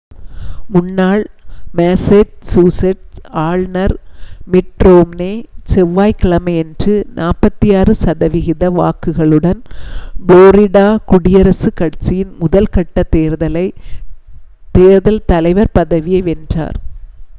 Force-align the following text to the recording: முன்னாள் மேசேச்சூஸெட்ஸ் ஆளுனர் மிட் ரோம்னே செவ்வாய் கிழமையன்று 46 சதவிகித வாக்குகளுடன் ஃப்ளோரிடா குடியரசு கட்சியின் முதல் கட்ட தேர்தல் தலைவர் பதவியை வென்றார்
முன்னாள் 0.69 1.23
மேசேச்சூஸெட்ஸ் 1.75 3.19
ஆளுனர் 3.41 3.93
மிட் 4.47 4.85
ரோம்னே 4.85 5.29
செவ்வாய் 5.65 6.15
கிழமையன்று 6.21 6.93
46 7.19 7.95
சதவிகித 8.01 8.71
வாக்குகளுடன் 8.71 9.61
ஃப்ளோரிடா 10.21 10.87
குடியரசு 11.05 11.71
கட்சியின் 11.73 12.33
முதல் 12.39 12.71
கட்ட 12.71 13.05
தேர்தல் 14.71 15.21
தலைவர் 15.25 15.73
பதவியை 15.73 16.23
வென்றார் 16.23 16.79